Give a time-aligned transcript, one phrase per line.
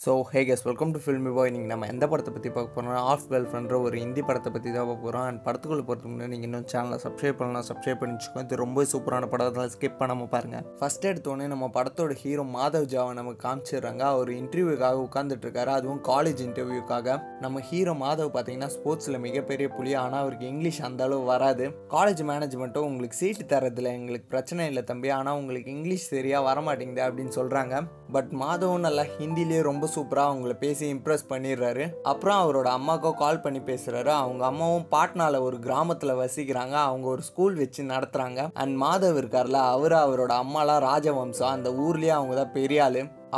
[0.00, 3.22] So hey guys welcome to filmi boy நீங்கள் நம்ம எந்த படத்தை பற்றி பார்க்க போகிறோம் ஆஃப்
[3.30, 6.98] கேர்ள்ஃப்ரெண்ட்ற ஒரு ஹிந்தி படத்தை பற்றி தான் பார்க்க போகிறோம் அண்ட் படத்துக்குள்ளே போகிறதுக்கு முன்னாடி நீங்கள் இன்னும் சேனலை
[7.04, 9.46] சப்ஸ்கிரைப் பண்ணலாம் சப்ஸ்கிரைப் பண்ணிச்சுக்கோ இது ரொம்ப சூப்பரான படம்.
[9.50, 14.02] அதெல்லாம் ஸ்கிப் பண்ணாமல் பாருங்கள் ஃபஸ்ட் எடுத்தோடனே நம்ம படத்தோட ஹீரோ மாதவ் ஜாவை நமக்கு காமிச்சிடுறாங்க.
[14.16, 19.94] அவர் இன்டர்வியூக்காக உட்காந்துட்டு இருக்காரு அதுவும் காலேஜ் இன்டர்வியூக்காக நம்ம ஹீரோ மாதவ் பார்த்தீங்கன்னா ஸ்போர்ட்ஸில் மிகப்பெரிய புலி.
[20.02, 21.66] ஆனால் அவருக்கு இங்கிலீஷ் அந்த அளவு வராது.
[21.96, 25.10] காலேஜ் மேனேஜ்மெண்ட்டும் உங்களுக்கு சீட்டு தரதில்ல எங்களுக்கு பிரச்சனை இல்லை தம்பி.
[25.18, 27.74] ஆனால் உங்களுக்கு இங்கிலீஷ் சரியாக வரமாட்டேங்குது அப்படின்னு சொல்கிறாங்க
[28.14, 31.84] பட் மாதவும் நல்லா ஹிந்திலேயே ரொம்ப சூப்பராக அவங்கள பேசி இம்ப்ரெஸ் பண்ணிடுறாரு.
[32.12, 36.76] அப்புறம் அவரோட அம்மாக்கோ கால் பண்ணி பேசுகிறாரு அவங்க அம்மாவும் பாட்னால ஒரு கிராமத்தில் வசிக்கிறாங்க.
[36.90, 41.54] அவங்க ஒரு ஸ்கூல் வச்சு நடத்துகிறாங்க அண்ட் மாதவ் இருக்கார்ல அவர் அவரோட அம்மாலாம் ராஜவம்சம்.
[41.56, 42.82] அந்த ஊர்லேயே அவங்க தான் பெரிய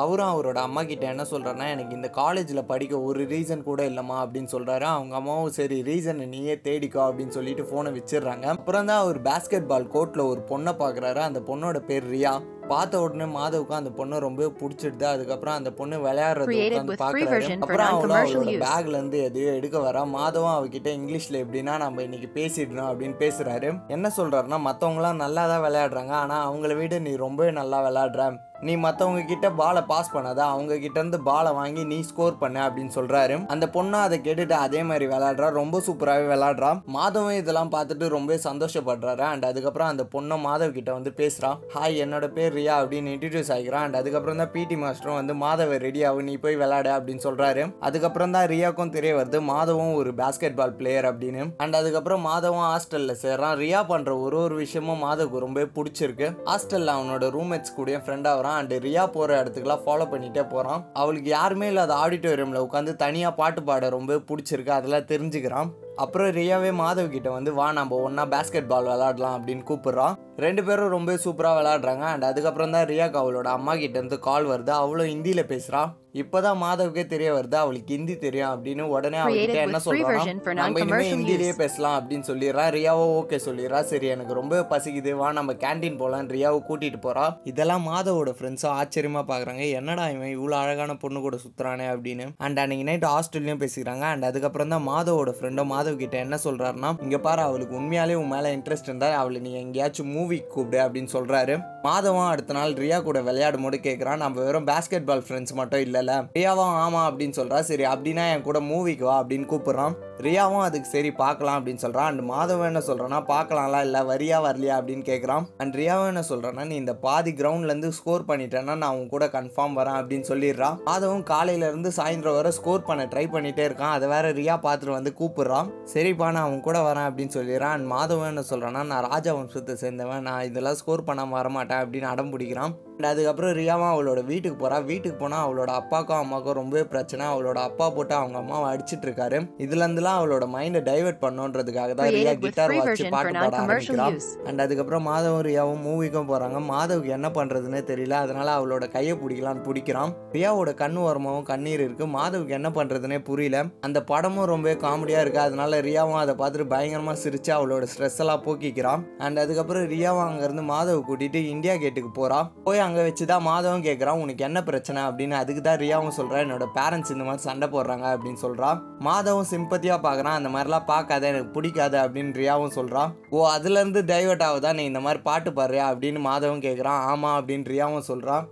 [0.00, 4.50] அவரும் அவரோட அம்மா கிட்ட என்ன சொல்கிறாருன்னா எனக்கு இந்த காலேஜில் படிக்க ஒரு ரீசன் கூட இல்லைம்மா அப்படின்னு
[4.54, 8.44] சொல்கிறாரு அவங்க அம்மாவும் சரி ரீசனை நீயே தேடிக்கோ அப்படின்னு சொல்லிட்டு ஃபோனை வச்சிடுறாங்க.
[8.56, 12.34] அப்புறம் தான் அவர் பேஸ்கெட் பால் கோர்ட்டில் ஒரு பொண்ணை பார்க்குறாரு அந்த பொண்ணோட பேர் ரியா.
[12.72, 15.06] பார்த்த உடனே மாதவுக்கு அந்த பொண்ணு ரொம்ப பிடிச்சிடுது.
[15.14, 17.52] அதுக்கப்புறம் அந்த பொண்ணு விளையாடுறது உட்காந்து பார்க்குறாரு.
[17.64, 18.62] அப்புறம் அவளும் அவளோட use.
[18.66, 20.02] பேக்ல இருந்து எதையோ எடுக்க வரா.
[20.16, 23.70] மாதவும் அவகிட்ட இங்கிலீஷ்ல எப்படின்னா நம்ம இன்னைக்கு பேசிடணும் அப்படின்னு பேசுறாரு.
[23.96, 26.14] என்ன சொல்றாருன்னா மற்றவங்களாம் நல்லா தான் விளையாடுறாங்க.
[26.24, 28.30] ஆனால் அவங்கள விட நீ ரொம்பவே நல்லா விளையாடுற.
[28.66, 30.40] நீ மற்றவங்க கிட்ட பாலை பாஸ் பண்ணாத.
[30.52, 33.34] அவங்க கிட்ட இருந்து பாலை வாங்கி நீ ஸ்கோர் பண்ண அப்படின்னு சொல்றாரு.
[33.54, 35.48] அந்த பொண்ணு அதை கேட்டுட்டு அதே மாதிரி விளையாடுறா.
[35.58, 36.70] ரொம்ப சூப்பராகவே விளையாடுறா.
[36.96, 39.24] மாதவன் இதெல்லாம் பார்த்துட்டு ரொம்ப சந்தோஷப்படுறாரு.
[39.32, 41.50] அண்ட் அதுக்கப்புறம் அந்த பொண்ணை மாதவ் கிட்ட வந்து பேசுறா.
[41.76, 43.84] ஹாய் என்னோட பேர் ரியா அப்படின்னு இன்ட்ரடியூஸ் ஆகிக்கிறான்.
[43.88, 48.34] அண்ட் அதுக்கப்புறம் தான் பிடி மாஸ்டரும் வந்து மாதவ ரெடி ஆகும் நீ போய் விளையாடு அப்படின்னு சொல்கிறாரு அதுக்கப்புறம்
[48.36, 51.44] தான் ரியாக்கும் தெரிய வருது மாதவும் ஒரு பேஸ்கெட் பால் பிளேயர் அப்படின்னு.
[51.64, 53.56] அண்ட் அதுக்கப்புறம் மாதவும் ஹாஸ்டலில் சேர்றான்.
[53.64, 56.28] ரியா பண்ணுற ஒரு ஒரு விஷயமும் மாதவுக்கு ரொம்ப பிடிச்சிருக்கு.
[56.50, 58.56] ஹாஸ்டலில் அவனோட ரூம்மேட்ஸ் கூட ஃப்ரெண்ட் ஆகிறான்.
[58.60, 63.88] அண்ட் ரியா போகிற இடத்துக்குலாம் ஃபாலோ பண்ணிகிட்டே போகிறான் அவளுக்கு யாருமே இல்லாத ஆடிட்டோரியமில் உட்காந்து தனியாக பாட்டு பாட
[63.98, 64.72] ரொம்ப பிடிச்சிருக்கு.
[64.78, 65.70] அதெல்லாம் தெரிஞ்சுக்கிறான்.
[66.04, 70.17] அப்புறம் ரியாவே மாதவ் கிட்ட வந்து வா நம்ம ஒன்றா பேஸ்கெட் பால் விளாடலாம் அப்படின்னு கூப்பிட்றான்.
[70.44, 72.04] ரெண்டு பேரும் ரொம்ப சூப்பராக விளாடுறாங்க.
[72.12, 74.72] அண்ட் அதுக்கப்புறம் தான் ரியாக்கு அவளோட அம்மா கிட்டேருந்து கால் வருது.
[74.82, 75.80] அவளும் ஹிந்தியில் பேசுகிறா
[76.14, 81.10] இப்போதான் மாதவுக்கே தெரிய வருது அவளுக்கு ஹிந்தி தெரியும் அப்படின்னு உடனே அவகிட்ட Created என்ன சொல்றான் நம்ம இனிமே
[81.10, 81.56] ஹிந்திலேயே.
[81.56, 82.64] பேசலாம் அப்படின்னு சொல்லிடுறா.
[82.76, 83.80] ரியாவோ ஓகே சொல்லிடுறா.
[83.82, 87.26] சரி எனக்கு ரொம்ப பசிக்குது வா நம்ம கேண்டீன் போகலாம் ரியாவை கூட்டிட்டு போறா.
[87.44, 92.26] இதெல்லாம் மாதவோட ஃப்ரெண்ட்ஸும் ஆச்சரியமா பார்க்குறாங்க என்னடா இவன் இவ்வளோ அழகான பொண்ணு கூட சுத்துறானே அப்படின்னு.
[92.36, 94.06] அண்ட் அன்னைக்கு நைட் ஹாஸ்டல்லையும் பேசிக்கிறாங்க.
[94.12, 98.54] அண்ட் அதுக்கப்புறம் தான் மாதவோட ஃப்ரெண்டும் மாதவ் கிட்ட என்ன சொல்றாருன்னா இங்க பாரு அவளுக்கு உண்மையாலே உன் மேல
[98.56, 101.56] இன்ட்ரெஸ்ட் இருந்தா அவளை நீ எங்கேயாச்சும் மூவி கூப்பிடு அப்படின்னு சொல்றாரு.
[101.82, 106.14] மாதவன் அடுத்த நாள் ரியா கூட விளையாடும் போது கேட்குறான் நம்ம வெறும் பேஸ்கெட் பால் ஃப்ரெண்ட்ஸ் மட்டும் இல்லைல்ல
[106.38, 109.94] ரியாவும் ஆமாம் அப்படின்னு சொல்கிறா சரி அப்படின்னா என் கூட மூவிக்கு வா அப்படின்னு கூப்பிட்றான்.
[110.26, 115.04] ரியாவும் அதுக்கு சரி பார்க்கலாம் அப்படின்னு சொல்கிறான் அண்ட் மாதவன் என்ன சொல்கிறான்னா பார்க்கலாம்ல இல்லை வரியா வரலையா அப்படின்னு
[115.10, 119.78] கேட்குறான் அண்ட் ரியாவும் என்ன சொல்றான்னா நீ இந்த பாதி கிரவுண்ட்லேருந்து ஸ்கோர் பண்ணிட்டேன்னா நான் உன் கூட கன்ஃபார்ம்
[119.80, 123.94] வரேன் அப்படின்னு சொல்லிடுறான் மாதவும் காலையிலேருந்து சாயந்தரம் வரை ஸ்கோர் பண்ண ட்ரை பண்ணிட்டே இருக்கான்.
[123.96, 125.70] அதை வேற ரியா பார்த்துட்டு வந்து கூப்பிட்றான்.
[125.94, 127.76] சரிப்பா நான் அவன் கூட வரேன் அப்படின்னு சொல்லிடுறான்.
[127.78, 130.26] அண்ட் மாதவன் என்ன சொல்கிறேன்னா நான் ராஜா வம்சத்தை சேர்ந்தவன்.
[130.28, 132.74] நான் இதெல்லாம் ஸ்கோர் பண்ணாமல் வரமாட்டேன் அப்படின்னு அடம் பிடிக்கிறான்.
[133.06, 134.84] அதுக்கப்புறம் ரியாவும் அவளோட வீட்டுக்கு போறா.
[134.84, 137.26] வீட்டுக்கு போனா அவளோட அப்பாக்கும் அம்மாக்கும் ரொம்பவே பிரச்சனை.
[137.26, 139.38] அவளோட அப்பா போட்டு அவங்க அம்மாவை அடிச்சிட்டு இருக்காரு.
[139.58, 144.18] இதுல இருந்துலாம் அவளோட மைண்டை டைவர்ட் பண்ணணுன்றதுக்காக தான் ரியா கிட்டார் வச்சு பாட்டு பாட ஆரம்பிக்கிறான்.
[144.44, 148.10] அண்ட் அதுக்கப்புறம் மாதவும் ரியாவும் மூவிக்கும் போகிறாங்க மாதவுக்கு என்ன பண்ணுறதுன்னு தெரியல.
[148.10, 150.12] அதனால அவளோட கையை பிடிக்கலான்னு பிடிக்கிறான்.
[150.32, 152.06] ரியாவோட கண்ணு ஓரமாவும் கண்ணீர் இருக்கு.
[152.06, 153.64] மாதவுக்கு என்ன பண்ணுறதுனே புரியல.
[153.80, 155.40] அந்த படமும் ரொம்ப காமெடியாக இருக்கு.
[155.40, 159.02] அதனால ரியாவும் அதை பார்த்துட்டு பயங்கரமாக சிரிச்சு அவளோட ஸ்ட்ரெஸ் எல்லாம் போக்கிக்கிறான்.
[159.18, 162.50] அண்ட் அதுக்கப்புறம் ரியாவும் அங்கேருந்து மாதவை கூட்டிட்டு இந்தியா கேட்டுக்கு போறா.
[162.64, 165.00] போய் அங்கே வச்சு தான் மாதவும் கேட்குறான் உனக்கு என்ன பிரச்சனை?
[165.08, 170.00] அப்படின்னு அதுக்கு தான் ரியாவும் சொல்கிறான் என்னோட பேரண்ட்ஸ் இந்த மாதிரி சண்டை போடுறாங்க அப்படின்னு சொல்கிறான் மாதவும் சிம்பத்தியாக
[170.04, 174.72] பார்க்குறான் அந்த மாதிரிலாம் பார்க்காத எனக்கு பிடிக்காது அப்படின்னு ரியாவும் சொல்கிறான் ஓ அதுலேருந்து டைவர்ட் ஆகுதா?
[174.72, 175.86] நீ இந்த மாதிரி பாட்டு பாடுறியா?
[175.92, 178.46] அப்படின்னு மாதவும் கேட்குறான் ஆமாம் அப்படின்னு ரியாவும் சொல்கிறான்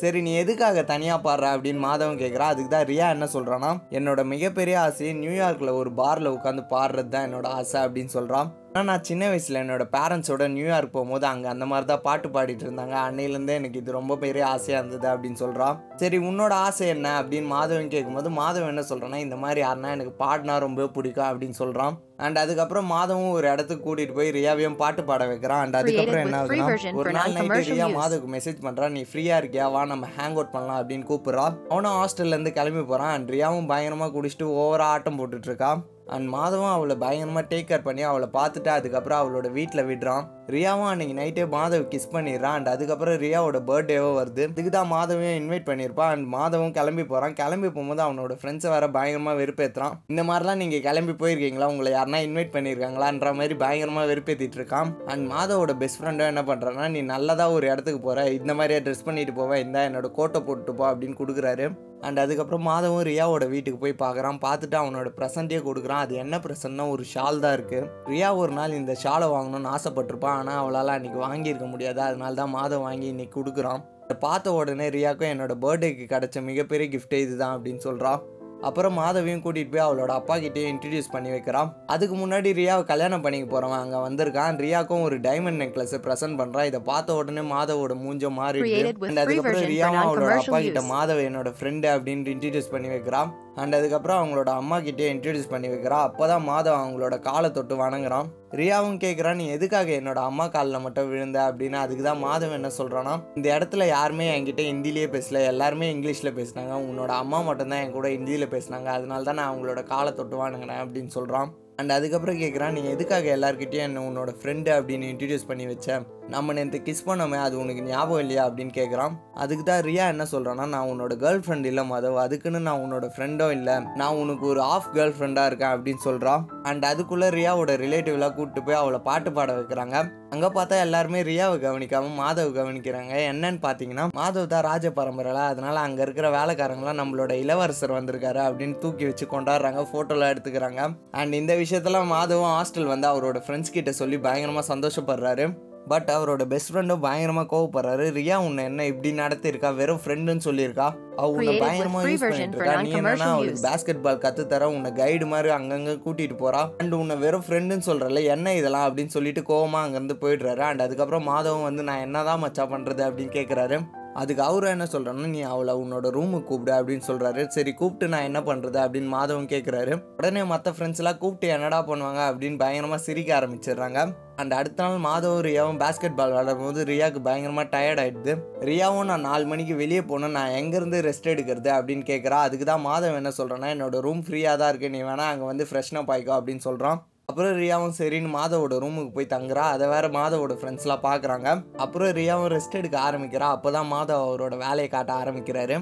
[0.00, 1.46] சரி நீ எதுக்காக தனியாக பாடுற?
[1.54, 6.62] அப்படின்னு மாதவன் கேட்குறா அதுக்கு தான் ரியா என்ன சொல்கிறான்னா என்னோட மிகப்பெரிய ஆசையை நியூயார்க்கில் ஒரு பாரில் உட்காந்து
[6.70, 11.48] பாடுறது தான் என்னோட ஆசை அப்படின்னு சொல்கிறான் ஆனால் நான் சின்ன வயசில் என்னோட பேரண்ட்ஸோட நியூயார்க் போகும்போது அங்கே
[11.52, 12.94] அந்த மாதிரி தான் பாட்டு பாடிட்டு இருந்தாங்க.
[13.06, 17.08] அன்னையிலேருந்தே எனக்கு இது ரொம்ப பெரிய ஆசையாக இருந்தது அப்படின்னு சொல்கிறான் சரி உன்னோட ஆசை என்ன?
[17.22, 21.98] அப்படின்னு மாதவன் கேட்கும்போது மாதவன் என்ன சொல்கிறான்னா இந்த மாதிரி யாருன்னா எனக்கு பாடினா ரொம்ப பிடிக்கும் அப்படின்னு சொல்கிறான்
[22.26, 25.62] அண்ட் அதுக்கப்புறம் மாதவும் ஒரு இடத்துக்கு கூட்டிகிட்டு போய் ரியாவையும் பாட்டு பாட வைக்கிறான்.
[25.64, 27.88] அண்ட் அதுக்கப்புறம் என்ன ஆகுதுன்னா ஒரு நாள் non-commercial ரியா.
[28.00, 29.66] மாதவுக்கு மெசேஜ் பண்ணுறான் நீ ஃப்ரீயாக இருக்கியா?
[29.76, 31.56] வா நம்ம ஹேங் அவுட் பண்ணலாம் அப்படின்னு கூப்பிட்றான்.
[31.72, 35.82] அவனும் ஹாஸ்டல்லேருந்து கிளம்பி போகிறான் அண்ட் ரியாவும் பயங்கரமாக குடிச்சிட்டு ஓவராக ஆட்டம் போட்டுட்டு இருக்கான்.
[36.06, 40.26] அண்ட் மாதவன் அவளை பயங்கரமாக டேக் கேர் பண்ணி அவளை பார்த்துட்டு அதுக்கப்புறம் அவளோட வீட்டில் விடுறான்.
[40.50, 44.44] ரியாவும் அன்னைக்கு நைட்டே மாதவ் கிஸ் பண்ணிடுறான் அண்ட் அதுக்கப்புறம் ரியாவோட பர்த்டேவோ வருது.
[44.52, 49.40] இதுக்கு தான் மாதவையும் இன்வைட் பண்ணியிருப்பான் அண்ட் மாதவும் கிளம்பி போகிறான் கிளம்பி போகும்போது அவனோட ஃப்ரெண்ட்ஸை வேறு பயங்கரமாக
[49.40, 51.68] வெறுப்பேற்றுறான் இந்த மாதிரிலாம் நீங்கள் கிளம்பி போயிருக்கீங்களா?
[51.74, 54.90] உங்களை யாருனா இன்வைட் பண்ணியிருக்காங்களான்ற மாதிரி பயங்கரமாக வெறுப்பேற்றிட்டு இருக்கான்.
[55.12, 59.34] அண்ட் மாதவோட பெஸ்ட் ஃப்ரெண்டும் என்ன பண்ணுறான்னா நீ நல்லதாக ஒரு இடத்துக்கு போகிற இந்த மாதிரியே ட்ரெஸ் பண்ணிட்டு
[59.40, 61.68] போவேன் இந்த என்னோட கோட்டை போட்டுட்டு போ அப்படின்னு கொடுக்குறாரு.
[62.06, 66.00] அண்ட் அதுக்கப்புறம் மாதவும் ரியாவோட வீட்டுக்கு போய் பார்க்குறான் பார்த்துட்டு அவனோட ப்ரெசண்ட்டே கொடுக்குறான்.
[66.04, 70.60] அது என்ன ப்ரெசன்ட்னா ஒரு ஷால் தான் இருக்குது ரியா ஒரு நாள் இந்த ஷாலை வாங்கணும்னு ஆசைப்பட்டிருப்பான் ஆனால்
[70.62, 72.00] அவளால் அன்றைக்கி வாங்கியிருக்க முடியாது.
[72.08, 73.82] அதனால தான் மாதம் வாங்கி இன்னைக்கு கொடுக்குறான்.
[74.04, 78.22] இதை பார்த்த உடனே ரியாக்கும் என்னோட பர்த்டேக்கு கிடைச்ச மிகப்பெரிய gift இதுதான் அப்படின்னு சொல்கிறான்
[78.68, 81.70] அப்புறம் மாதவியும் கூட்டிகிட்டு போய் அவளோட அப்பா கிட்டே இன்ட்ரடியூஸ் பண்ணி வைக்கிறான்.
[81.94, 84.58] அதுக்கு முன்னாடி ரியாவை கல்யாணம் பண்ணிக்க போகிறவன் அங்கே வந்திருக்கான்.
[84.64, 88.76] ரியாக்கும் ஒரு டைமண்ட் நெக்லஸ் ப்ரெசென்ட் பண்ணுறான் இதை பார்த்த உடனே மாதவோட மூஞ்சம் மாறிடுது.
[89.08, 90.82] அண்ட் அதுக்கப்புறம் ரியாவும் அவளோட அப்பா கிட்ட.
[90.94, 93.32] மாதவ என்னோட ஃப்ரெண்டு அப்படின்ட்டு இன்ட்ரடியூஸ் பண்ணி வைக்கிறான்.
[93.54, 96.10] அண்ட் அதுக்கப்புறம் அவங்களோட அம்மா கிட்டே இன்ட்ரடியூஸ் பண்ணி வைக்கிறா.
[96.10, 98.26] அப்போதான் மாதவ் அவங்களோட காலை தொட்டு வணங்குறான்.
[98.50, 101.54] ரியாவும் கேட்குறான் நீ எதுக்காக என்னோட அம்மா காலில் மட்டும் விழுந்த?
[101.54, 105.46] அப்படின்னு அதுக்கு தான் மாதவ் என்ன சொல்கிறான்னா இந்த இடத்துல யாருமே என்கிட்ட ஹிந்திலேயே பேசல.
[105.46, 106.74] எல்லாருமே இங்கிலீஷில் பேசினாங்க.
[106.90, 108.84] உன்னோட அம்மா மட்டும்தான் என் கூட ஹிந்தியில் பேசினாங்க.
[108.84, 113.88] அதனால தான் நான் அவங்களோட காலை தொட்டு வணங்கினேன் அப்படின்னு சொல்கிறான் அண்ட் அதுக்கப்புறம் கேட்குறான் நீ எதுக்காக எல்லாருக்கிட்டேயும்
[113.88, 116.02] என்ன உன்னோட ஃப்ரெண்டு அப்படின்னு இன்ட்ரடியூஸ் பண்ணி வச்சேன்
[116.34, 120.64] நம்ம நேற்று கிஸ் பண்ணோமே அது உனக்கு ஞாபகம் இல்லையா அப்படின்னு கேட்குறான் அதுக்கு தான் ரியா என்ன சொல்கிறான்னா
[120.74, 123.76] நான் உன்னோட கேர்ள் ஃப்ரெண்ட் இல்லை மாதவ் அதுக்குன்னு நான் உன்னோட ஃப்ரெண்டும் இல்லை.
[124.00, 128.80] நான் உனக்கு ஒரு ஆஃப் கேர்ள் ஃப்ரெண்டாக இருக்கேன் அப்படின்னு சொல்கிறான் அண்ட் அதுக்குள்ளே ரியாவோட ரிலேட்டிவ்லாம் கூப்பிட்டு போய்
[128.82, 129.96] அவளை பாட்டு பாட வைக்கிறாங்க.
[130.34, 133.14] அங்கே பார்த்தா எல்லாருமே ரியாவை கவனிக்காமல் மாதவ் கவனிக்கிறாங்க.
[133.32, 139.04] என்னன்னு பார்த்தீங்கன்னா மாதவ் தான் ராஜ பரம்பரையில் அதனால் அங்கே இருக்கிற வேலைக்காரங்களாம் நம்மளோட இளவரசர் வந்திருக்காரு அப்படின்னு தூக்கி
[139.10, 140.80] வச்சு கொண்டாடுறாங்க ஃபோட்டோலாம் எடுத்துக்கிறாங்க.
[141.20, 145.46] அண்ட் இந்த விஷயத்தெல்லாம் மாதவும் ஹாஸ்டல் வந்து அவரோட ஃப்ரெண்ட்ஸ் கிட்ட சொல்லி பயங்கரமாக சந்தோஷப்படுறாரு.
[145.90, 148.04] பட் அவரோட பெஸ்ட் ஃப்ரெண்டும் பயங்கரமாக கோவப்படுறாரு.
[148.18, 150.88] ரியா உன்னை என்ன இப்படி நடத்திருக்கா வெறும் ஃப்ரெண்டுன்னு சொல்லியிருக்கா?
[151.16, 152.76] அவ உன்னை பயங்கரமாக யூஸ் பண்ணிட்டு இருக்கா?
[152.82, 153.64] நீ என்னன்னா அவளுக்கு.
[153.68, 156.62] பேஸ்கெட் பால் கற்று தர உன்னை கைடு மாதிரி அங்கங்கே கூட்டிகிட்டு போறா.
[156.78, 160.64] அண்ட் உன்னை வெறும் ஃப்ரெண்டுன்னு சொல்கிறல என்ன இதெல்லாம் அப்படின்னு சொல்லிட்டு கோவமாக அங்கேருந்து போயிடுறாரு.
[160.70, 163.78] அண்ட் அதுக்கப்புறம் மாதவன் வந்து நான் என்னதான் மச்சா பண்ணுறது அப்படின்னு கேட்குறாரு
[164.14, 168.40] அதுக்கு அவரும் என்ன சொல்கிறேன்னா நீ அவளை உன்னோட ரூமுக்கு கூப்பிடு அப்படின்னு சொல்கிறாரு சரி கூப்பிட்டு நான் என்ன
[168.40, 174.00] பண்ணுறது அப்படின்னு மாதவன் கேட்குறாரு உடனே மற்ற ஃப்ரெண்ட்ஸ்லாம் கூப்பிட்டு என்னடா பண்ணுவாங்க அப்படின்னு பயங்கரமாக சிரிக்க ஆரம்பிச்சிடுறாங்க.
[174.36, 178.34] அண்ட் அடுத்த நாள் மாதவ ரியாவும் பேஸ்கெட் பால் விளையாடும்போது ரியாவுக்கு பயங்கரமாக டயர்ட் ஆகிடுது
[178.70, 180.36] ரியாவும் நான் நாலு மணிக்கு வெளியே போகணும்.
[180.38, 181.70] நான் எங்கேருந்து ரெஸ்ட் எடுக்கிறது?
[181.78, 185.48] அப்படின்னு கேட்குறா அதுக்கு தான் மாதவன் என்ன சொல்கிறேன்னா என்னோட ரூம் ஃப்ரீயாக தான் இருக்குது நீ வேணால் அங்கே
[185.52, 189.64] வந்து ஃப்ரெஷ்னப் ஆகிக்கோ அப்படின்னு சொல்கிறான் அப்புறம் ரியாவும் சரின்னு மாதவோட ரூமுக்கு போய் தங்குறா.
[189.74, 193.48] அதை வேற மாதவோட ஃப்ரெண்ட்ஸ்லாம் பார்க்குறாங்க அப்புறம் ரியாவும் ரெஸ்ட் எடுக்க ஆரம்பிக்கிறா.
[193.56, 195.76] அப்போ தான் மாதவ் அவரோட வேலையை காட்ட ஆரம்பிக்கிறாரு.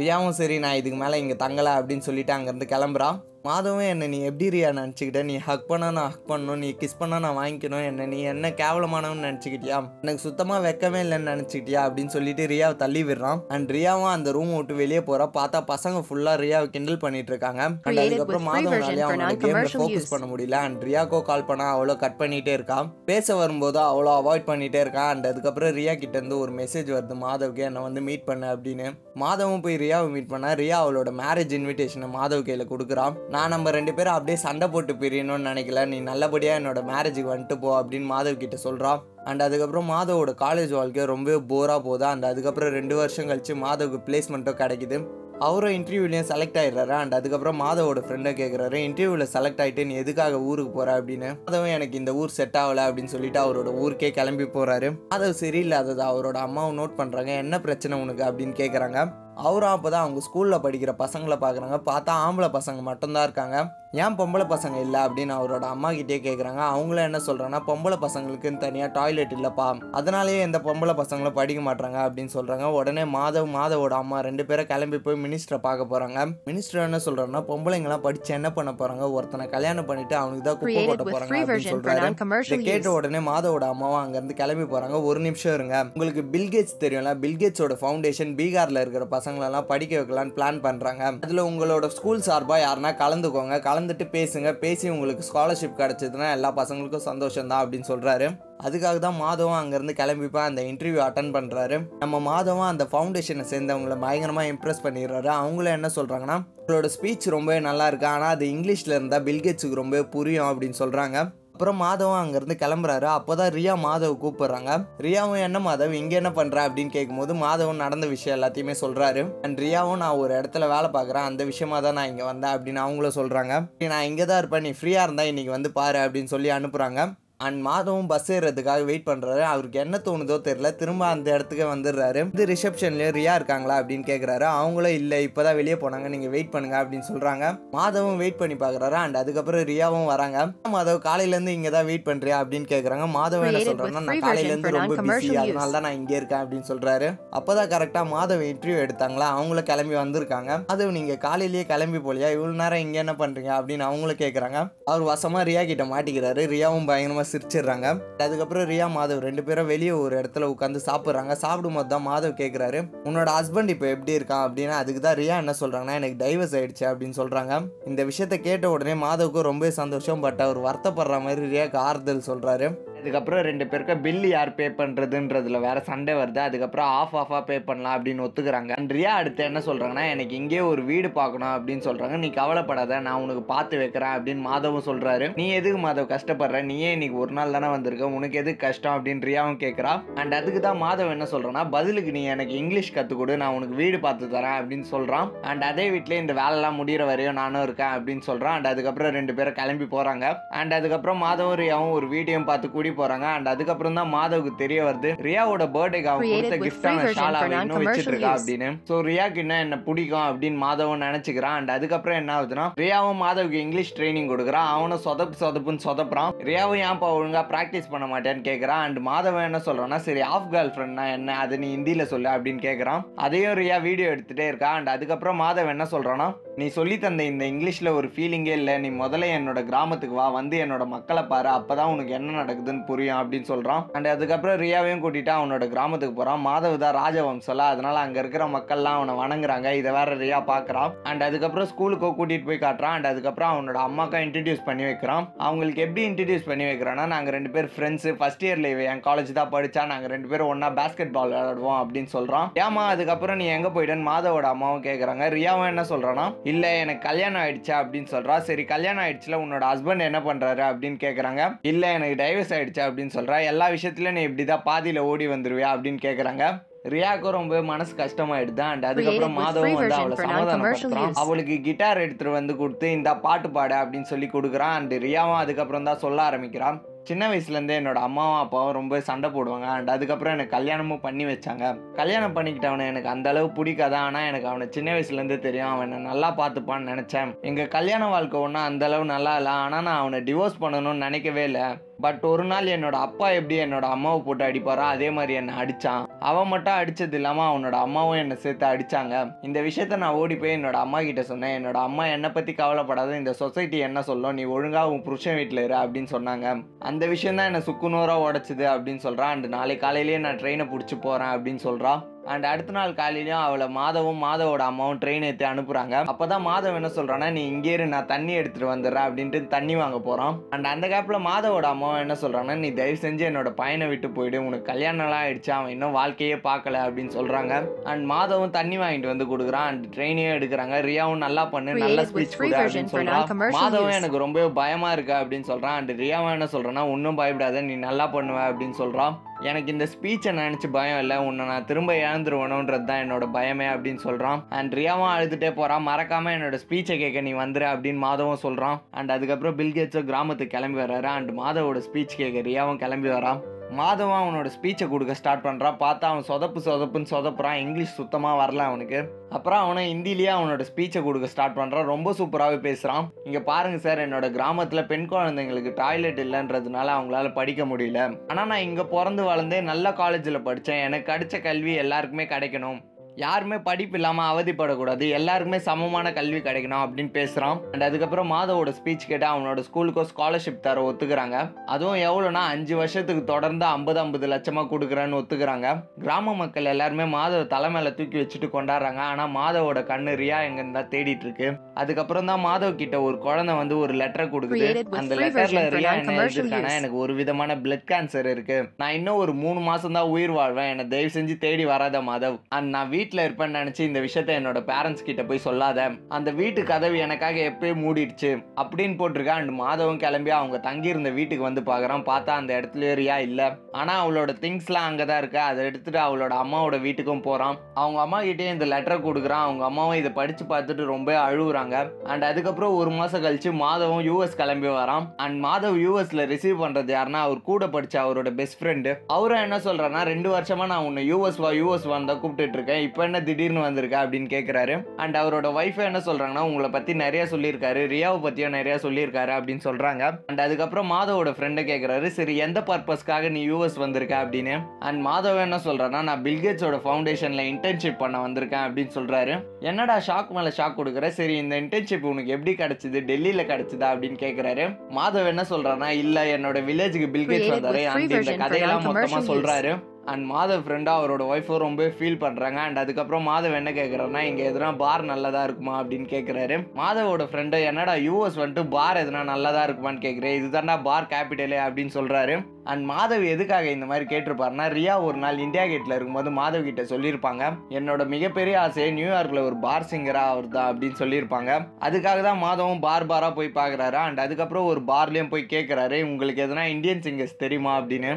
[0.00, 4.46] ரியாவும் சரி நான் இதுக்கு மேலே இங்கே தங்கலை அப்படின்னு சொல்லிட்டு அங்கேருந்து கிளம்புறான் மாதவும் என்ன நீ எப்படி
[4.48, 5.22] ரியா நினச்சிக்கிட்ட?
[5.22, 9.24] நீ ஹக் பண்ணா நான் ஹக் பண்ணணும் நீ கிஸ் பண்ணா நான் வாங்கிக்கணும் என்ன நீ என்ன கேவலமானவன்னு
[9.24, 9.78] நினச்சிக்கிட்டியா?
[10.00, 11.80] எனக்கு சுத்தமாக வெக்கமே இல்லைன்னு நினச்சிக்கிட்டியா?
[11.86, 13.40] அப்படின்னு சொல்லிட்டு ரியாவை தள்ளி விடுறான்.
[13.48, 17.62] அண்ட் ரியாவும் அந்த ரூம் விட்டு வெளியே போகிறா பார்த்தா பசங்க ஃபுல்லாக ரியாவை கிண்டல் பண்ணிட்டு இருக்காங்க.
[17.82, 20.08] அண்ட் அதுக்கப்புறம் version for அவனோட கேமில் ஃபோக்கஸ்.
[20.08, 20.50] பண்ண முடியல.
[20.50, 25.26] அண்ட் ரியாக்கோ கால் பண்ணா அவ்வளோ கட் பண்ணிட்டே இருக்கான் பேச வரும்போது அவ்வளோ அவாய்ட் பண்ணிட்டே இருக்கான் அண்ட்
[25.26, 27.16] அதுக்கப்புறம் ரியா கிட்ட இருந்து ஒரு மெசேஜ் வருது.
[27.26, 28.88] மாதவுக்கு என்னை வந்து மீட் பண்ண அப்படின்னு.
[29.14, 33.32] மாதவும் போய் ரியாவை மீட் பண்ணா ரியா அவளோட மேரேஜ் இன்விடேஷனை மாதவ் கையில் கொடுக்குறான்.
[33.34, 35.80] நான் நம்ம ரெண்டு பேரும் அப்படியே சண்டை போட்டு பிரியணும்னு நினைக்கல.
[35.92, 41.06] நீ நல்லபடியாக என்னோட மேரேஜுக்கு வந்துட்டு போ அப்படின்னு மாதவ் கிட்ட சொல்கிறான் அண்ட் அதுக்கப்புறம் மாதவோட காலேஜ் வாழ்க்கையை
[41.12, 44.98] ரொம்ப போராக போதா அண்ட் அதுக்கப்புறம் ரெண்டு வருஷம் கழிச்சு மாதவுக்கு பிளேஸ்மெண்ட்டும் கிடைக்குது.
[45.38, 50.72] அவரும் இன்டர்வியூலையும் செலக்ட் ஆகிடுறாரு அண்ட் அதுக்கப்புறம் மாதவோட ஃப்ரெண்டை கேட்குறாரு இன்டர்வியூவில் செலக்ட் ஆகிட்டு நீ எதுக்காக ஊருக்கு
[50.72, 51.30] போகிற அப்படின்னு.
[51.46, 56.38] மாதவன் எனக்கு இந்த ஊர் செட் ஆகலை அப்படின்னு சொல்லிட்டு அவரோட ஊருக்கே கிளம்பி போகிறாரு மாதவ் சரியில்லாதது அவரோட
[56.46, 58.24] அம்மாவும் நோட் பண்ணுறாங்க என்ன பிரச்சனை உனக்கு?
[58.30, 59.00] அப்படின்னு கேட்குறாங்க
[59.36, 61.78] அவரும் அப்போ தான் அவங்க ஸ்கூலில் படிக்கிற பசங்களை பார்க்குறாங்க.
[61.90, 63.58] பார்த்தா ஆம்பளை பசங்க மட்டும்தான் இருக்காங்க.
[64.02, 68.90] ஏன் பொம்பளை பசங்க இல்லை அப்படின்னு அவரோட அம்மா கிட்டே கேட்குறாங்க அவங்களும் என்ன சொல்கிறாங்கன்னா பொம்பளை பசங்களுக்குன்னு தனியாக
[68.96, 69.66] டாய்லெட் இல்லைப்பா.
[69.98, 74.98] அதனாலேயே எந்த பொம்பளை பசங்களும் படிக்க மாட்டாங்க அப்படின்னு சொல்கிறாங்க உடனே மாதவ் மாதவோட அம்மா ரெண்டு பேரும் கிளம்பி
[75.04, 80.16] போய் மினிஸ்டரை பார்க்க போகிறாங்க மினிஸ்டர் என்ன சொல்கிறாங்கன்னா பொம்பளைங்களாம் படித்து என்ன பண்ண போகிறாங்க ஒருத்தனை கல்யாணம் பண்ணிட்டு
[80.22, 82.90] அவனுக்கு தான் குப்பை போட்ட போகிறாங்க அப்படின்னு சொல்கிறாரு கேட்ட.
[82.98, 85.76] உடனே மாதவோட அம்மாவும் அங்கேருந்து கிளம்பி போகிறாங்க ஒரு நிமிஷம் இருங்க.
[85.94, 87.14] உங்களுக்கு பில்கேட்ஸ் தெரியும்ல?
[87.26, 93.82] பில்கேட்ஸோட ஃபவுண்டேஷன் பீகாரில் இருக்கிற பசங்களெல்லாம் படிக்க வைக்கலான்னு பிளான் பண்ணுறாங்க அதில் உங்களோட ஸ்கூல் சார்பாக யாருன்னா கலந்துக்கோங்க.
[93.84, 94.48] கலந்துட்டு பேசுங்க.
[94.62, 98.26] பேசி உங்களுக்கு ஸ்காலர்ஷிப் கிடச்சதுன்னா எல்லா பசங்களுக்கும் சந்தோஷம் தான் அப்படின்னு சொல்கிறாரு
[98.66, 104.52] அதுக்காக தான் மாதவன் அங்கேருந்து கிளம்பிப்பா அந்த இன்டர்வியூ அட்டன் பண்ணுறாரு நம்ம மாதவன் அந்த ஃபவுண்டேஷனை சேர்ந்தவங்களை பயங்கரமாக
[104.52, 105.30] இம்ப்ரெஸ் பண்ணிடுறாரு.
[105.40, 108.08] அவங்களும் என்ன சொல்கிறாங்கன்னா உங்களோட ஸ்பீச் ரொம்பவே நல்லா இருக்கு.
[108.14, 111.18] ஆனால் அது இங்கிலீஷில் இருந்தால் பில்கேட்ஸுக்கு ரொம்பவே புரியும் அப்படின்னு சொல்கிறாங்க
[111.54, 113.06] அப்புறம் மாதவன் அங்கேருந்து கிளம்புறாரு.
[113.16, 114.70] அப்போ தான் ரியா மாதவை கூப்பிடுறாங்க.
[115.04, 120.02] ரியாவும் என்ன மாதவ் இங்கே என்ன பண்ணுற அப்படின்னு கேட்கும்போது மாதவன் நடந்த விஷயம் எல்லாத்தையுமே சொல்கிறாரு அண்ட் ரியாவும்
[120.02, 121.28] நான் ஒரு இடத்துல வேலை பார்க்குறேன்.
[121.30, 123.52] அந்த விஷயமா தான் நான் இங்கே வந்தேன் அப்படின்னு அவங்களும் சொல்கிறாங்க
[123.92, 124.66] நான் இங்கே தான் இருப்பேன்.
[124.68, 127.02] நீ ஃப்ரீயாக இருந்தால் இன்றைக்கி வந்து பாரு அப்படின்னு சொல்லி அனுப்புகிறாங்க
[127.46, 130.70] அண்ட் மாதவும் பஸ் ஏறுறதுக்காக வெயிட் பண்ணுறாரு அவருக்கு என்ன தோணுதோ தெரியல.
[130.80, 132.20] திரும்ப அந்த இடத்துக்கு வந்துடுறாரு.
[132.34, 136.08] இது ரிசப்ஷன்லேயும் ரியா இருக்காங்களா அப்படின்னு கேட்குறாரு அவங்களும் இல்லை இப்போதான் வெளியே போனாங்க.
[136.14, 137.44] நீங்கள் வெயிட் பண்ணுங்க அப்படின்னு சொல்கிறாங்க
[137.76, 140.38] மாதவும் வெயிட் பண்ணி பார்க்குறாரு அண்ட் அதுக்கப்புறம் ரியாவும் வராங்க.
[140.76, 145.30] மாதவ் காலையிலேருந்து இங்கே தான் வெயிட் பண்ணுறியா அப்படின்னு கேட்குறாங்க மாதவ் என்ன free நான் காலையிலேருந்து ரொம்ப பிஸி.
[145.42, 147.08] அதனால தான் நான் இங்கே இருக்கேன் அப்படின்னு சொல்கிறாரு
[147.38, 149.26] அப்போ தான் கரெக்டாக மாதவ் இன்டர்வியூ எடுத்தாங்களா?
[149.36, 150.50] அவங்களும் கிளம்பி வந்திருக்காங்க.
[150.70, 152.30] மாதவ் நீங்கள் காலையிலேயே கிளம்பி போலியா?
[152.36, 154.58] இவ்வளோ நேரம் இங்கே என்ன பண்ணுறீங்க அப்படின்னு அவங்களும் கேட்குறாங்க
[154.90, 156.42] அவர் வசமாக ரியா கிட்ட மாட்டிக்கிறாரு.
[156.54, 157.86] ரியாவும் பயங்கரமாக சிரிச்சிடுறாங்க.
[158.18, 161.32] அதுக்கப்புறம் ரியா மாதவ் ரெண்டு பேரும் வெளியே ஒரு இடத்துல உட்காந்து சாப்பிட்றாங்க.
[161.32, 164.44] சாப்பிடும்போது தான் மாதவ் கேட்குறாரு உன்னோட ஹஸ்பண்ட் இப்போ எப்படி இருக்கான்?
[164.46, 164.76] அப்படின்னா.
[164.82, 167.52] அதுக்கு தான் ரியா என்ன சொல்கிறாங்கன்னா எனக்கு டைவர்ஸ் ஆயிடுச்சு அப்படின்னு சொல்கிறாங்க
[167.86, 172.68] இந்த விஷயத்த கேட்ட உடனே மாதவுக்கு ரொம்ப சந்தோஷம் பட் அவர் வருத்தப்படுற மாதிரி ரியாக்கு ஆறுதல் சொல்கிறாரு
[173.04, 176.40] அதுக்கப்புறம் ரெண்டு பேருக்கு பில்லு யார் பே பண்ணுறதுன்றதுல வேற சண்டை வருது.
[176.48, 178.70] அதுக்கப்புறம் ஆஃப் ஆஃபாக பே பண்ணலாம் அப்படின்னு ஒத்துக்கிறாங்க.
[178.80, 183.22] அண்ட் ரியா அடுத்து என்ன சொல்கிறாங்கன்னா எனக்கு இங்கே ஒரு வீடு பார்க்கணும் அப்படின்னு சொல்கிறாங்க நீ கவலைப்படாத நான்
[183.24, 186.62] உனக்கு பார்த்து வைக்கிறேன் அப்படின்னு மாதவும் சொல்கிறாரு நீ எதுக்கு மாதவ் கஷ்டப்படுற?
[186.70, 188.08] நீயே இன்னைக்கு ஒரு நாள் தானே வந்திருக்க.
[188.20, 188.96] உனக்கு எதுக்கு கஷ்டம்?
[188.96, 189.92] அப்படின்னு ரியாவும் கேட்குறா
[190.22, 193.36] அண்ட் அதுக்கு தான் மாதவ் என்ன சொல்கிறேன்னா பதிலுக்கு நீ எனக்கு இங்கிலீஷ் கற்றுக் கொடு.
[193.44, 197.66] நான் உனக்கு வீடு பார்த்து தரேன் அப்படின்னு சொல்கிறான் அண்ட் அதே வீட்டிலே இந்த வேலைலாம் முடிகிற வரையும் நானும்
[197.68, 200.26] இருக்கேன் அப்படின்னு சொல்கிறான் அண்ட் அதுக்கப்புறம் ரெண்டு பேரும் கிளம்பி போகிறாங்க
[200.62, 205.12] அண்ட் அதுக்கப்புறம் மாதவும் ரியாவும் ஒரு வீடியோவும் பார்த்து கூடி போகிறாங்க அண்ட் அதுக்கப்புறம் தான் மாதவுக்கு தெரிய வருது.
[205.28, 208.32] ரியாவோட பர்த்டேக்கு Created கொடுத்த கிஃப்டான free version ஷால் for அவன் இன்னும் வச்சிட்டு இருக்கா.
[208.38, 208.68] அப்படின்னு.
[208.90, 211.56] ஸோ ரியாக்கு என்ன என்ன பிடிக்கும் அப்படின்னு மாதவன் நினைச்சுக்கிறான்.
[211.60, 214.68] அண்ட் அதுக்கப்புறம் என்ன ஆகுதுன்னா ரியாவும் மாதவுக்கு இங்கிலீஷ் ட்ரைனிங் கொடுக்குறான்.
[214.76, 216.30] அவனும் சொதப்பு சொதப்புன்னு சொதப்புறான்.
[216.50, 221.06] ரியாவும் ஏன்ப்பா ஒழுங்கா ப்ராக்டிஸ் பண்ண மாட்டேன்னு கேட்குறான் அண்ட் மாதவன் என்ன சொல்றான்னா சரி ஆஃப் கேர்ள் ஃப்ரெண்ட்னா
[221.16, 221.38] என்ன?
[221.44, 224.70] அது நீ ஹிந்தியில் சொல்லு அப்படின்னு கேட்குறான் அதையும் ரியா வீடியோ எடுத்துட்டே இருக்கா.
[224.78, 226.28] அண்ட் அதுக்கப்புறம் மாதவன் என்ன சொல்றான்னா
[226.60, 228.74] நீ சொல்லி தந்த இந்த இங்கிலீஷ்ல ஒரு ஃபீலிங்கே இல்லை.
[228.84, 230.26] நீ முதல்ல என்னோட கிராமத்துக்கு வா.
[230.38, 231.48] வந்து என்னோட மக்களை பாரு.
[231.58, 233.82] அப்பதான் உனக்கு என்ன நடக்குதுன்னு புரியும் அப்படின்னு சொல்றான்.
[233.96, 236.42] அண்ட் அதுக்கப்புறம் ரியாவையும் கூட்டிட்டு அவனோட கிராமத்துக்கு போறான்.
[236.48, 237.66] மாதவ் தான் ராஜவம்சல.
[237.74, 239.70] அதனால அங்க இருக்கிற மக்கள்லாம் அவனை வணங்குறாங்க.
[239.80, 242.96] இதை வேற ரியா பார்க்குறான் அண்ட் அதுக்கப்புறம் ஸ்கூலுக்கோ கூட்டிட்டு போய் காட்டுறான்.
[242.98, 245.26] அண்ட் அதுக்கப்புறம் அவனோட அம்மாக்கா இன்ட்ரடியூஸ் பண்ணி வைக்கிறான்.
[245.48, 249.84] அவங்களுக்கு எப்படி இன்ட்ரடியூஸ் பண்ணி வைக்கிறான்னா நாங்கள் ரெண்டு பேர் ஃப்ரெண்ட்ஸு ஃபர்ஸ்ட் இயர்ல என் காலேஜ் தான் படிச்சா
[249.92, 254.46] நாங்கள் ரெண்டு பேரும் ஒன்றா பேஸ்கெட் பால் விளையாடுவோம் அப்படின்னு சொல்கிறான் ஏமா அதுக்கப்புறம் நீ எங்கே போயிட்டேன்னு மாதவோட
[254.54, 259.64] அம்மாவும் கேட்குறாங்க ரியாவும் என்ன சொல்கிறான்னா இல்லை எனக்கு கல்யாணம் ஆயிடுச்சா அப்படின்னு சொல்கிறான் சரி கல்யாணம் ஆயிடுச்சுல உன்னோட
[259.72, 262.63] ஹஸ்பண்ட் என்ன பண்ணுறாரு அப்படின்னு கேட்குறாங்க இல்லை எனக்கு டைவர்ஸ் ஆயிடுச்சா.
[262.72, 263.44] அப்படின்னு சொல்றா.
[263.44, 266.62] எல்லா விஷயத்துலயும் நீ இப்படிதான் பாதியில ஓடி வந்துருவியா அப்படின்னு கேக்குறாங்க.
[266.88, 268.60] ரியாக்கும் ரொம்ப மனசு கஷ்டமாயிடுது?
[268.60, 271.10] அண்ட் அதுக்கப்புறம் free வந்து அவளை சமாதானப்படுத்துறான்.
[271.10, 271.14] use.
[271.14, 274.74] அவளுக்கு கிட்டார் எடுத்துட்டு வந்து கொடுத்து இந்த பாட்டு பாடு அப்படின்னு சொல்லி கொடுக்குறான்.
[274.78, 276.82] அண்ட் ரியாவும் அதுக்கப்புறம் தான் சொல்ல ஆரம்பிக்கிறான்.
[277.02, 279.62] சின்ன வயசுலேருந்தே என்னோட அம்மாவும் அப்பாவும் ரொம்ப சண்டை போடுவாங்க.
[279.62, 281.92] அண்ட் அதுக்கப்புறம் எனக்கு கல்யாணமும் பண்ணி வச்சாங்க.
[281.94, 283.98] கல்யாணம் பண்ணிக்கிட்டவனை எனக்கு அந்த அளவு பிடிக்காத?
[283.98, 285.70] ஆனால் எனக்கு அவனை சின்ன வயசுலேருந்தே தெரியும்.
[285.70, 287.40] அவன் நல்லா பார்த்துப்பான்னு நினச்சேன்.
[287.40, 289.52] எங்கள் கல்யாண வாழ்க்கை ஒன்றும் அந்த அளவு நல்லா இல்லை.
[289.52, 291.62] ஆனால் நான் அவனை டிவோர்ஸ் பண்ணணும்னு நினைக்கவே இல்லை.
[292.02, 296.48] பட் ஒரு நாள் என்னோட அப்பா எப்படி என்னோட அம்மாவை போட்டு அடிப்பாரோ அதே மாதிரி என்னை அடித்தான் அவன்
[296.48, 299.14] மட்டும் அடித்தது இல்லாமல் அவனோட அம்மாவும் என்னை சேர்த்து அடிச்சாங்க.
[299.42, 301.56] இந்த விஷயத்த நான் ஓடி போய் என்னோட அம்மா கிட்ட சொன்னேன்.
[301.58, 305.76] என்னோட அம்மா என்னை பற்றி கவலைப்படாத இந்த சொசைட்டி என்ன சொல்லும் நீ ஒழுங்காக உன் புருஷன் வீட்டில் இரு
[305.82, 306.56] அப்படின்னு சொன்னாங்க.
[306.78, 311.32] அந்த விஷயம் தான் என்னை சுக்குநூறாக உடச்சிது அப்படின்னு சொல்கிறான் அண்ட் நாளை காலையிலேயே நான் ட்ரெயினை பிடிச்சி போகிறேன்
[311.36, 315.94] அப்படின்னு சொல்கிறான் அண்ட் அடுத்த நாள் காலையிலயும் அவளை மாதவும் மாதவோட அம்மாவும் ட்ரெயின் ஏற்றி அனுப்புறாங்க.
[316.12, 320.34] அப்பதான் மாதவ் என்ன சொல்றான்னா நீ இங்கே நான் தண்ணி எடுத்துட்டு வந்துடுறேன் அப்படின்ட்டு தண்ணி வாங்க போறான்.
[320.50, 324.46] அண்ட் அந்த கேப்ல மாதவோட அம்மாவும் என்ன சொல்றாங்கன்னா நீ தயவு செஞ்சு என்னோட பையனை விட்டு போயிடு.
[324.46, 325.50] உனக்கு கல்யாணம்லாம் ஆயிடுச்சு.
[325.50, 327.52] அவன் இன்னும் வாழ்க்கையே பார்க்கல அப்படின்னு சொல்றாங்க.
[327.84, 329.68] அண்ட் மாதவும் தண்ணி வாங்கிட்டு வந்து கொடுக்குறான்.
[329.70, 330.80] அண்ட் ட்ரெயினையும் எடுக்கிறாங்க.
[330.90, 333.96] ரியாவும் நல்லா பண்ணு நல்ல ஸ்பீச் கொடு அப்படின்னு non-commercial மாதவும்.
[333.98, 335.76] எனக்கு ரொம்ப பயமா இருக்கு அப்படின்னு சொல்றான்.
[335.80, 339.14] அண்ட் ரியாவும் என்ன சொல்றான்னா ஒன்றும் பயப்படாத நீ நல்லா பண்ணுவ அப்படின்னு சொல்றான்.
[339.40, 341.16] எனக்கு இந்த ஸ்பீச்சை நினைச்சு பயம் இல்லை.
[341.16, 344.42] உன்னை நான் திரும்ப இழந்துருவணுன்றது தான் என்னோட பயமே அப்படின்னு சொல்றான்.
[344.48, 345.86] அண்ட் ரியாவும் அழுதுட்டே போறான்.
[345.86, 348.80] மறக்காம என்னோட ஸ்பீச்சை கேட்க நீ வந்துரு அப்படின்னு மாதவும் சொல்றான்.
[348.90, 351.02] அண்ட் அதுக்கப்புறம் பில்கேட்ஸும் கிராமத்துக்கு கிளம்பி வர்றாரு.
[351.02, 353.40] அண்ட் மாதவோட ஸ்பீச் கேட்க ரியாவும் கிளம்பி வரான்
[353.78, 357.58] மாதவன் அவனோட ஸ்பீச்சை கொடுக்க ஸ்டார்ட் பண்ணுறான் பார்த்தா அவன் சொதப்பு சொதப்புன்னு சொதப்புறான்.
[357.64, 359.00] இங்கிலீஷ் சுத்தமாக வரல அவனுக்கு.
[359.36, 364.28] அப்புறம் அவனை ஹிந்திலேயே அவனோட ஸ்பீச்சை கொடுக்க ஸ்டார்ட் பண்ணுறான் ரொம்ப சூப்பராகவே பேசுகிறான் இங்கே பாருங்கள் சார் என்னோட
[364.38, 368.00] கிராமத்தில் பெண் குழந்தைங்களுக்கு டாய்லெட் இல்லைன்றதுனால அவங்களால படிக்க முடியல.
[368.30, 372.80] ஆனால் நான் இங்கே பிறந்து வளர்ந்தே நல்ல காலேஜில் படித்தேன் எனக்கு கிடைச்ச கல்வி எல்லாருக்குமே கிடைக்கணும்.
[373.22, 375.04] யாருமே படிப்பு இல்லாமல் அவதிப்படக்கூடாது.
[375.18, 380.82] எல்லாருக்குமே சமமான கல்வி கிடைக்கணும் அப்படின்னு பேசுகிறான் அண்ட் அதுக்கப்புறம் மாதவோட ஸ்பீச் கேட்டு அவனோட ஸ்கூலுக்கும் ஸ்காலர்ஷிப் தர
[380.88, 381.36] ஒத்துக்கிறாங்க.
[381.74, 385.68] அதுவும் எவ்வளோனா அஞ்சு வருஷத்துக்கு தொடர்ந்து ஐம்பது ஐம்பது லட்சமாக கொடுக்குறேன்னு ஒத்துக்கிறாங்க.
[386.04, 389.02] கிராம மக்கள் எல்லாருமே மாதவ தலை மேலே தூக்கி வச்சுட்டு கொண்டாடுறாங்க.
[389.12, 391.48] ஆனால் மாதவோட கண்ணு ரியா எங்கன்னு தான் தேடிட்டு இருக்கு.
[391.82, 394.66] அதுக்கப்புறம் தான் மாதவ் கிட்ட ஒரு குழந்தை வந்து ஒரு லெட்டர் கொடுக்குது.
[395.02, 396.74] அந்த லெட்டர்ல ரியா என்ன எழுதிருக்கானா.
[396.80, 398.58] எனக்கு ஒரு விதமான பிளட் கேன்சர் இருக்கு.
[398.82, 400.70] நான் இன்னும் ஒரு மூணு மாசம் தான் உயிர் வாழ்வேன்.
[400.74, 402.38] என்னை தயவு செஞ்சு தேடி வராத மாதவ்.
[402.56, 405.78] அண்ட் நான் வீட்டில் இருப்பேன்னு நினச்சி இந்த விஷயத்த என்னோட பேரண்ட்ஸ் கிட்ட போய் சொல்லாத.
[406.16, 408.30] அந்த வீட்டு கதவு எனக்காக எப்பயும் மூடிடுச்சு
[408.60, 413.48] அப்படின்னு போட்டிருக்கேன் அண்ட் மாதவும் கிளம்பி அவங்க தங்கியிருந்த வீட்டுக்கு வந்து பார்க்குறான் பார்த்தா அந்த இடத்துல ரியா இல்லை.
[413.80, 415.40] ஆனால் அவளோட திங்ஸ்லாம் அங்கே தான் இருக்கு.
[415.48, 419.44] அதை எடுத்துட்டு அவளோட அம்மாவோட வீட்டுக்கும் போகிறான் அவங்க அம்மா கிட்டே இந்த லெட்டரை கொடுக்குறான்.
[419.48, 421.76] அவங்க அம்மாவும் இதை படித்து பார்த்துட்டு ரொம்ப அழுகுறாங்க
[422.14, 425.06] அண்ட் அதுக்கப்புறம் ஒரு மாதம் கழிச்சு மாதவும் யூஎஸ் கிளம்பி வரான்.
[425.26, 430.04] அண்ட் மாதவ் யூஎஸ்ல ரிசீவ் பண்ணுறது யாருன்னா அவர் கூட படித்த அவரோட பெஸ்ட் ஃப்ரெண்டு அவரும் என்ன சொல்கிறேன்னா
[430.12, 432.82] ரெண்டு வருஷமாக நான் உன்னை யூஎஸ் வா யூஎஸ் வான் தான் கூப்பிட்டுட்டு இருக்கேன்.
[432.94, 437.86] இப்போ என்ன திடீர்னு வந்திருக்க அப்படின்னு கேட்குறாரு அண்ட் அவரோட ஒய்ஃப் என்ன சொல்றாங்கன்னா உங்களை பத்தி நிறைய சொல்லியிருக்காரு.
[437.86, 440.12] ரியாவை பத்தியும் நிறைய சொல்லியிருக்காரு அப்படின்னு சொல்றாங்க.
[440.26, 444.24] அண்ட் அதுக்கப்புறம் மாதவோட ஃப்ரெண்டை கேட்குறாரு சரி எந்த பர்பஸ்க்காக நீ யூஎஸ் வந்திருக்க?
[444.24, 444.62] அப்படின்னு.
[444.80, 449.42] அண்ட் மாதவ என்ன சொல்றாருன்னா நான் பில்கேட்ஸோட ஃபவுண்டேஷன்ல இன்டர்ன்ஷிப் பண்ண வந்திருக்கேன் அப்படின்னு சொல்றாரு.
[449.60, 451.08] என்னடா ஷாக் மேல ஷாக் கொடுக்குற?
[451.08, 453.00] சரி இந்த இன்டர்ன்ஷிப் உனக்கு எப்படி கிடைச்சது?
[453.00, 453.88] டெல்லியில கிடைச்சதா?
[453.88, 454.76] அப்படின்னு கேக்குறாரு.
[454.96, 457.84] மாதவ் என்ன சொல்றாருன்னா இல்ல என்னோட வில்லேஜுக்கு பில்கேட்ஸ் வந்தாரு.
[457.84, 459.92] அந்த இந்த கதையெல்லாம் மொத்தமா non-commercial சொல்றாரு.
[460.06, 464.76] அண்ட் மாதவ் ஃப்ரெண்டாக அவரோட ஒய்ஃபும் ரொம்ப ஃபீல் பண்ணுறாங்க அண்ட் அதுக்கப்புறம் மாதவ் என்ன கேட்குறாருன்னா இங்கே எதுனா
[464.76, 470.36] பார் நல்லதா இருக்குமா அப்படின்னு கேட்குறாரு மாதவோட ஃப்ரெண்டு என்னடா யூஎஸ் வந்துட்டு பார் எதுனா நல்லதா இருக்குமான்னு கேட்குறேன்
[470.40, 472.36] இதுதான்டா பார் கேபிட்டலே அப்படின்னு சொல்கிறாரு
[472.72, 477.42] அண்ட் மாதவ் எதுக்காக இந்த மாதிரி கேட்டிருப்பாருன்னா ரியா ஒரு நாள் இந்தியா கேட்டில் இருக்கும்போது மாதவ் கிட்ட சொல்லியிருப்பாங்க.
[477.68, 481.50] என்னோட மிகப்பெரிய ஆசையை நியூயார்க்கில் ஒரு பார் சிங்கராக அவர் தான் அப்படின்னு சொல்லியிருப்பாங்க.
[481.80, 486.64] அதுக்காக தான் மாதவும் பார் பாராக போய் பார்க்குறாரு அண்ட் அதுக்கப்புறம் ஒரு பார்லேயும் போய் கேட்குறாரு உங்களுக்கு எதனா
[486.66, 487.74] இந்தியன் சிங்கர்ஸ் தெரியுமா?
[487.80, 488.12] அப்படின்னு.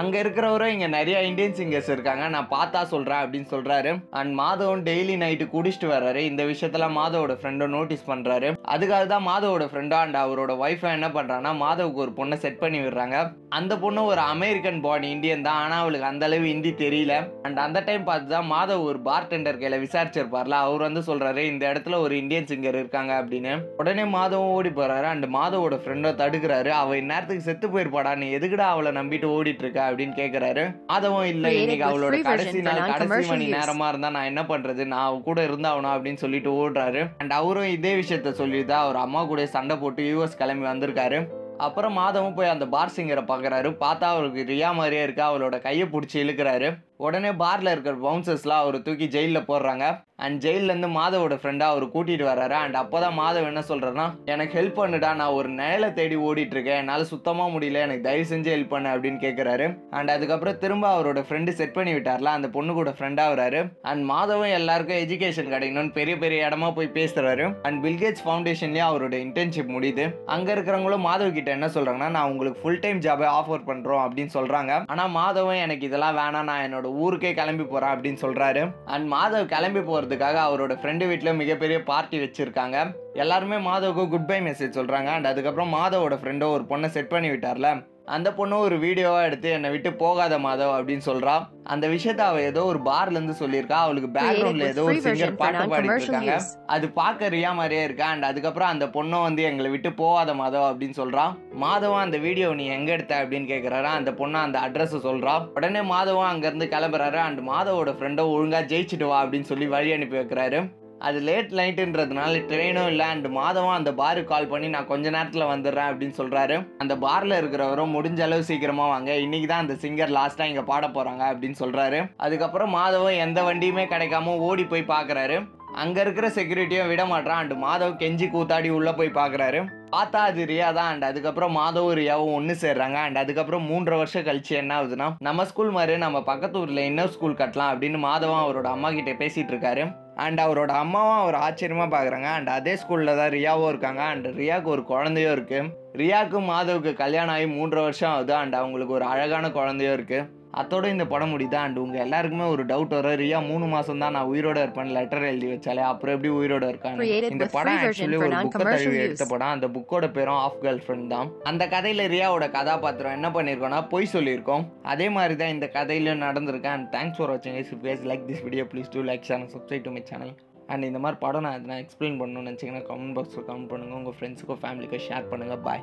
[0.00, 2.24] அங்கே இருக்கிறவரும் இங்கே நிறைய இந்தியன் சிங்கர்ஸ் இருக்காங்க.
[2.34, 6.22] நான் பார்த்தா சொல்கிறேன் அப்படின்னு சொல்கிறாரு அண்ட் மாதவன் டெய்லி நைட்டு குடிச்சிட்டு வர்றாரு.
[6.30, 11.54] இந்த விஷயத்துல மாதவோட ஃப்ரெண்டும் நோட்டீஸ் பண்ணுறாரு அதுக்காக தான் மாதவோட ஃப்ரெண்டோ அண்ட் அவரோட ஒய்ஃபை என்ன பண்ணுறாங்கன்னா
[11.64, 13.18] மாதவுக்கு ஒரு பொண்ணை செட் பண்ணி விடுறாங்க.
[13.56, 15.58] அந்த பொண்ணு ஒரு அமெரிக்கன் பாடி இந்தியன் தான்.
[15.62, 17.14] ஆனால் அவளுக்கு அந்த அளவு ஹிந்தி தெரியல.
[17.42, 20.58] அண்ட் அந்த டைம் பார்த்து தான் மாதவ் ஒரு பார் டெண்டர் கையில் விசாரிச்சிருப்பார்ல.
[20.66, 23.52] அவர் வந்து சொல்கிறாரு இந்த இடத்துல ஒரு இந்தியன் சிங்கர் இருக்காங்க அப்படின்னு.
[23.76, 26.68] உடனே மாதவும் ஓடி போகிறாரு அண்ட் மாதவோட ஃப்ரெண்டோ தடுக்கிறாரு.
[26.68, 28.16] அவள் இந்நேரத்துக்கு செத்து போயிருப்பாடா.
[28.16, 30.64] நீ எதுக்குடா அவளை நம்பிட்டு ஓடிட்டு இருக்க அப்படின்னு கேக்குறாரு.
[30.86, 33.54] அதுவும் இல்ல இன்னைக்கு அவளோட கடைசி நாள் கடைசி மணி use.
[33.58, 34.84] நேரமா இருந்தா நான் என்ன பண்றது?
[34.84, 37.10] நான் அவ கூட இருந்தாவணும் அப்படின்னு சொல்லிட்டு ஓடுறாரு.
[37.18, 41.20] அண்ட் அவரும் இதே விஷயத்த சொல்லிதான் அவர் அம்மா கூட சண்டை போட்டு யூஎஸ் கிளம்பி வந்திருக்காரு.
[41.56, 43.68] அப்புறம் மாதவும் போய் அந்த பார் சிங்கரை பார்க்குறாரு.
[43.80, 46.82] பார்த்தா அவருக்கு ரியா மாதிரியே இருக்கா அவளோட கையை பிடிச்சி இழுக்கிறாரு.
[47.06, 49.84] உடனே பாரில் இருக்கிற பவுன்சர்ஸ்லாம் அவர் தூக்கி ஜெயிலில் போடுறாங்க.
[50.24, 52.54] அண்ட் ஜெயிலேருந்து மாதவோட ஃப்ரெண்டாக அவர் கூட்டிகிட்டு வர்றாரு.
[52.64, 56.78] அண்ட் அப்போ தான் மாதவ் என்ன சொல்கிறேன்னா எனக்கு ஹெல்ப் பண்ணுடா நான் ஒரு நிழலை தேடி ஓடிட்டுருக்கேன்.
[56.82, 57.80] என்னால் சுத்தமாக முடியல.
[57.86, 59.66] எனக்கு தயவு செஞ்சு ஹெல்ப் பண்ணு அப்படின்னு கேட்குறாரு
[59.98, 64.54] அண்ட் அதுக்கப்புறம் திரும்ப அவரோட ஃப்ரெண்டு செட் பண்ணி விட்டார்ல அந்த பொண்ணு கூட ஃப்ரெண்டாக வராரு அண்ட் மாதவும்
[64.58, 70.06] எல்லாருக்கும் எஜுகேஷன் கிடைக்கணும்னு பெரிய பெரிய இடமா போய் பேசுகிறாரு அண்ட் பில்கேட்ஸ் ஃபவுண்டேஷன்லேயும் அவரோட இன்டர்ன்ஷிப் முடியுது.
[70.36, 74.72] அங்கே இருக்கிறவங்களும் மாதவ் கிட்ட என்ன சொல்கிறாங்கன்னா நான் உங்களுக்கு ஃபுல் டைம் ஜாபை ஆஃபர் பண்ணுறோம் அப்படின்னு சொல்கிறாங்க
[74.94, 76.48] ஆனால் மாதவன் எனக்கு இதெல்லாம் வேணாம்.
[76.52, 81.82] நான் என்னோட ஊருக்கே கிளம்பி போறேன் அப்படின்னு சொல்கிறாரு அண்ட் மாதவ் கிளம்பி போகிறதுக்காக அவரோட ஃப்ரெண்டு வீட்டில் மிகப்பெரிய
[81.82, 82.94] பார்ட்டி வச்சுருக்காங்க.
[83.12, 87.90] எல்லாருமே மாதவுக்கு குட் பை மெசேஜ் சொல்கிறாங்க அண்ட் அதுக்கப்புறம் மாதவோட ஃப்ரெண்டோ ஒரு பொண்ணை செட் பண்ணி விட்டார்ல.
[88.06, 91.34] அந்த பொண்ணு ஒரு வீடியோவா எடுத்து என்னை விட்டு போகாத மாதவ் அப்படின்னு சொல்றா.
[91.64, 93.78] அந்த விஷயத்த அவ ஏதோ ஒரு பார்ல இருந்து சொல்லியிருக்கா.
[93.84, 96.36] அவளுக்கு பேக்ரவுண்ட்ல ஏதோ ஒரு சிங்கர் பாட்டு பாடிட்டு இருக்காங்க.
[96.66, 98.04] அது பார்க்க ரியா மாதிரியே இருக்கா?
[98.04, 101.32] அண்ட் அதுக்கப்புறம் அந்த பொண்ணும் வந்து எங்களை விட்டு போகாத மாதவ் அப்படின்னு சொல்றான்
[101.64, 105.36] மாதவன் அந்த வீடியோ நீ எங்க எடுத்த அப்படின்னு கேட்குறாரு அந்த பொண்ணு அந்த அட்ரஸ் சொல்றா.
[105.54, 107.20] உடனே மாதவன் அங்கேருந்து கிளம்புறாரு.
[107.28, 110.60] அண்ட் மாதவோட ஃப்ரெண்டோ ஒழுங்கா ஜெயிச்சுட்டு வா அப்படின்னு சொல்லி வழி அனுப்பி வைக்கிறாரு.
[111.02, 115.88] அது லேட் நைட்டுன்றதுனால ட்ரெயினும் இல்லை அண்ட் மாதவன் அந்த பாருக்கு கால் பண்ணி நான் கொஞ்ச நேரத்தில் வந்துடுறேன்
[115.90, 119.10] அப்படின்னு சொல்கிறாரு அந்த பாரில் இருக்கிறவரும் முடிஞ்ச அளவு சீக்கிரமாக வாங்க.
[119.14, 124.38] இன்றைக்கி தான் அந்த சிங்கர் லாஸ்ட்டாக இங்கே பாட போகிறாங்க அப்படின்னு சொல்கிறாரு அதுக்கப்புறம் மாதவம் எந்த வண்டியுமே கிடைக்காம
[124.48, 125.38] ஓடி போய் பார்க்குறாரு
[125.76, 129.60] அங்கே இருக்கிற செக்யூரிட்டியும் விட மாட்டான் அண்ட் மாதவ் கெஞ்சி கூத்தாடி உள்ளே போய் பார்க்குறாரு
[129.90, 134.54] பார்த்தா அது ரியா தான் அண்ட் அதுக்கப்புறம் மாதவ் ரியாவும் ஒன்று சேர்றாங்க அண்ட் அதுக்கப்புறம் மூன்றரை வருஷம் கழிச்சு
[134.56, 138.90] என்ன ஆகுதுன்னா நம்ம ஸ்கூல் மாதிரி நம்ம பக்கத்து ஊரில் இன்னொரு ஸ்கூல் கட்டலாம் அப்படின்னு மாதவன் அவரோட அம்மா
[138.90, 139.84] கிட்டே பேசிகிட்டு இருக்காரு.
[140.14, 144.02] அண்ட் அவரோட அம்மாவும் அவர் ஆச்சரியமாக பார்க்குறாங்க அண்ட் அதே ஸ்கூலில் தான் ரியாவும் இருக்காங்க.
[144.02, 145.70] அண்ட் ரியாவுக்கு ஒரு குழந்தையும் இருக்குது
[146.02, 148.34] ரியாவுக்கும் மாதவுக்கு கல்யாணம் ஆகி மூன்று வருஷம் ஆகுது.
[148.34, 150.28] அண்ட் அவங்களுக்கு ஒரு அழகான குழந்தையும் இருக்குது
[150.60, 154.30] அத்தோட இந்த படம் முடியுதா அண்ட் உங்க எல்லாருக்குமே ஒரு டவுட் வரும் ரியா மூணு மாசம் தான் நான்
[154.32, 154.90] உயிரோட இருப்பேன்.
[154.96, 158.98] லெட்டர் எழுதி வச்சாலே அப்புறம் எப்படி உயிரோட இருக்காங்க இந்த படம் ஆக்சுவலி ஒரு புக்கை தழுவி.
[159.06, 159.54] எடுத்த படம்.
[159.56, 161.30] அந்த புக்கோட பேரும் ஆஃப் கேர்ள் ஃப்ரெண்ட் தான்.
[161.52, 164.66] அந்த கதையில ரியாவோட கதாபாத்திரம் என்ன பண்ணியிருக்கோம்னா பொய் சொல்லியிருக்கோம்.
[164.94, 168.66] அதே மாதிரி தான் இந்த கதையிலும் நடந்திருக்கேன் அண்ட் தேங்க்ஸ் ஃபார் வாட்சிங் is base like this video
[168.74, 170.34] please do like channel subscribe to my channel
[170.72, 174.62] and இந்த மாதிரி படம் நான் நான் எக்ஸ்பிளைன் பண்ணணும்னு நினச்சிங்கன்னா கமெண்ட் பாக்ஸில் கமெண்ட் பண்ணுங்கள் உங்கள் ஃப்ரெண்ட்ஸுக்கும்
[174.62, 175.82] ஃபேமிலிக்கும் ஷேர் பண்ணுங்கள் பாய்